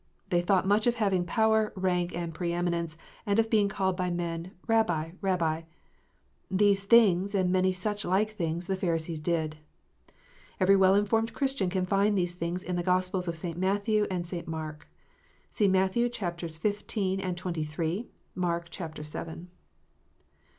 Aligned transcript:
They 0.31 0.41
thought 0.41 0.65
much 0.67 0.87
of 0.87 0.95
having 0.95 1.25
power, 1.27 1.71
rank, 1.75 2.15
and 2.17 2.33
pre 2.33 2.53
eminence, 2.53 2.97
and 3.23 3.37
of 3.37 3.51
being 3.51 3.69
called 3.69 3.95
by 3.95 4.09
men," 4.09 4.49
Rabbi, 4.67 5.11
Kabbi." 5.21 5.65
These 6.49 6.85
things, 6.85 7.35
and 7.35 7.51
many 7.51 7.71
such 7.71 8.03
like 8.03 8.31
things, 8.31 8.65
the 8.65 8.75
Pharisees 8.75 9.19
did. 9.19 9.57
Every 10.59 10.75
well 10.75 10.95
informed 10.95 11.33
Christian 11.35 11.69
can 11.69 11.85
find 11.85 12.17
these 12.17 12.33
things 12.33 12.63
in 12.63 12.77
the 12.77 12.81
Gospels 12.81 13.27
of 13.27 13.37
St. 13.37 13.59
Matthew 13.59 14.07
and 14.09 14.25
St. 14.25 14.47
Mark. 14.47 14.87
(See 15.51 15.67
Matthew, 15.67 16.09
chaps, 16.09 16.43
xv. 16.57 17.21
and 17.23 17.39
xxiii.; 17.39 18.07
Mark, 18.33 18.71
chap, 18.71 18.97
vii.) 18.97 19.45